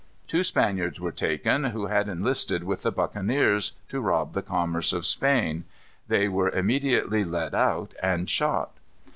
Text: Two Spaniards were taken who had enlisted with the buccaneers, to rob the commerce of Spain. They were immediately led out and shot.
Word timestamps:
Two 0.25 0.43
Spaniards 0.43 0.99
were 0.99 1.11
taken 1.11 1.65
who 1.65 1.85
had 1.85 2.09
enlisted 2.09 2.63
with 2.63 2.81
the 2.81 2.91
buccaneers, 2.91 3.73
to 3.89 4.01
rob 4.01 4.33
the 4.33 4.41
commerce 4.41 4.93
of 4.93 5.05
Spain. 5.05 5.63
They 6.07 6.27
were 6.27 6.49
immediately 6.49 7.23
led 7.23 7.53
out 7.53 7.93
and 8.01 8.27
shot. 8.27 8.71